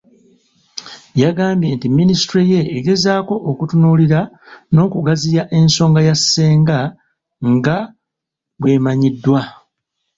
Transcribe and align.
Yagambye 1.21 1.69
nti 1.75 1.87
minisitule 1.97 2.41
ye 2.53 2.61
egezaako 2.77 3.33
okutunuulira 3.49 4.21
n'okugaziya 4.73 5.43
ensonga 5.57 5.99
ya 6.07 6.15
Ssenga 6.19 6.79
nga 7.53 7.77
bwemanyiddwa. 8.59 9.41